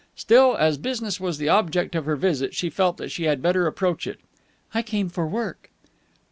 [0.15, 3.67] Still, as business was the object of her visit, she felt that she had better
[3.67, 4.19] approach it.
[4.73, 5.69] "I came for work."